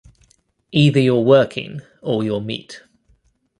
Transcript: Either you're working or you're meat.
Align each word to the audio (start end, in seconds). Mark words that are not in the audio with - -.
Either 0.71 0.99
you're 0.99 1.21
working 1.21 1.81
or 2.01 2.23
you're 2.23 2.41
meat. 2.41 2.81